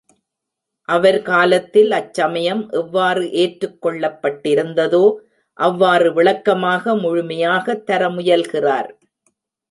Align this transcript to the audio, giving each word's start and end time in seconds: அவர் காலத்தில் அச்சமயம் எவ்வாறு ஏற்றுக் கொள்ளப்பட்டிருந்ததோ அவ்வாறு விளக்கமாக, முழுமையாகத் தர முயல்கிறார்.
அவர் 0.89 1.21
காலத்தில் 1.21 1.91
அச்சமயம் 1.91 2.69
எவ்வாறு 2.71 3.31
ஏற்றுக் 3.33 3.77
கொள்ளப்பட்டிருந்ததோ 3.85 5.03
அவ்வாறு 5.59 6.13
விளக்கமாக, 6.13 6.95
முழுமையாகத் 6.95 7.85
தர 7.85 8.09
முயல்கிறார். 8.09 8.89